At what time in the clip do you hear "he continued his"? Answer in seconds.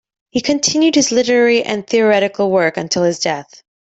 0.31-1.11